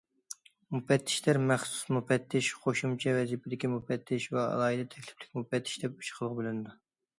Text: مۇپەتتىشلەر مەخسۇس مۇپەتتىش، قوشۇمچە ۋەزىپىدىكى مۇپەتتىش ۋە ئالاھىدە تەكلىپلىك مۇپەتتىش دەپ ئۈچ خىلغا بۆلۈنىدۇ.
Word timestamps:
مۇپەتتىشلەر 0.75 1.39
مەخسۇس 1.51 1.83
مۇپەتتىش، 1.97 2.49
قوشۇمچە 2.63 3.15
ۋەزىپىدىكى 3.19 3.71
مۇپەتتىش 3.75 4.27
ۋە 4.39 4.49
ئالاھىدە 4.55 4.89
تەكلىپلىك 4.97 5.41
مۇپەتتىش 5.43 5.79
دەپ 5.87 6.05
ئۈچ 6.05 6.13
خىلغا 6.19 6.43
بۆلۈنىدۇ. 6.43 6.79